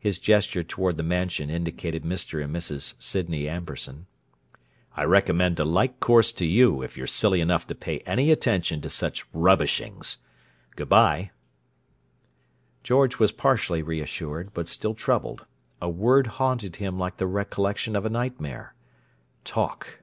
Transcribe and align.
(His 0.00 0.18
gesture 0.18 0.64
toward 0.64 0.96
the 0.96 1.04
Mansion 1.04 1.48
indicated 1.48 2.02
Mr. 2.02 2.42
and 2.42 2.52
Mrs. 2.52 2.94
Sydney 2.98 3.46
Amberson.) 3.46 4.06
"I 4.96 5.04
recommend 5.04 5.60
a 5.60 5.64
like 5.64 6.00
course 6.00 6.32
to 6.32 6.44
you, 6.44 6.82
if 6.82 6.96
you're 6.96 7.06
silly 7.06 7.40
enough 7.40 7.64
to 7.68 7.76
pay 7.76 8.00
any 8.00 8.32
attention 8.32 8.80
to 8.80 8.90
such 8.90 9.24
rubbishings! 9.32 10.18
Good 10.74 10.88
bye!" 10.88 11.30
George 12.82 13.20
was 13.20 13.30
partially 13.30 13.80
reassured, 13.80 14.50
but 14.54 14.66
still 14.66 14.94
troubled: 14.94 15.46
a 15.80 15.88
word 15.88 16.26
haunted 16.42 16.74
him 16.74 16.98
like 16.98 17.18
the 17.18 17.28
recollection 17.28 17.94
of 17.94 18.04
a 18.04 18.10
nightmare. 18.10 18.74
"Talk!" 19.44 20.02